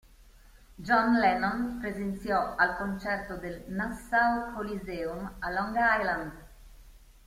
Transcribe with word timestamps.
John 0.79 1.19
Lennon 1.19 1.77
presenziò 1.79 2.55
al 2.55 2.75
concerto 2.75 3.37
del 3.37 3.65
Nassau 3.67 4.51
Coliseum 4.55 5.31
a 5.37 5.51
Long 5.51 5.75
Island. 5.77 6.31